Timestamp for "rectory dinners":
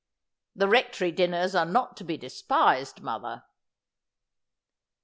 0.67-1.53